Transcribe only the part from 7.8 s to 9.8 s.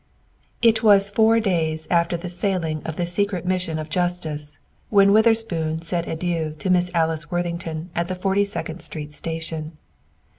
at the Forty second Street station.